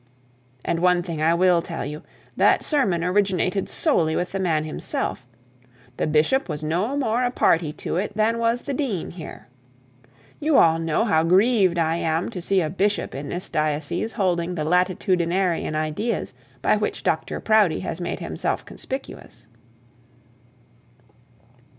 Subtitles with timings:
[0.65, 2.01] And one thing I will tell you:
[2.35, 5.27] that sermon originated solely with the man himself.
[5.97, 9.47] The bishop was no more a party to it than was the dean here.
[10.39, 14.55] You all know how grieved I am to see a bishop in this diocese holding
[14.55, 16.33] the latitudinarian ideas
[16.63, 19.47] by which Dr Proudie has made himself conspicuous.